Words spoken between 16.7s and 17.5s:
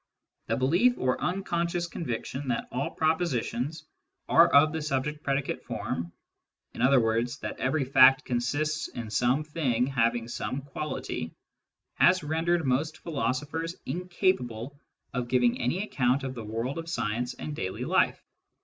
of science